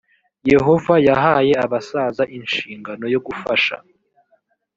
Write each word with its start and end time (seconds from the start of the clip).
yehova 0.51 0.93
yahaye 1.07 1.53
abasaza 1.65 2.23
inshingano 2.37 3.05
yo 3.13 3.19
gufasha 3.25 3.75